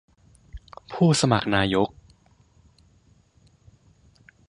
[0.93, 1.89] ผู้สมัครนายก